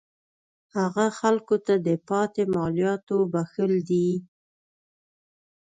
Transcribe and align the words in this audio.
هغه 0.77 1.05
خلکو 1.19 1.55
ته 1.65 1.73
د 1.87 1.89
پاتې 2.07 2.43
مالیاتو 2.55 3.17
بخښل 3.33 3.73
دي. 3.89 4.09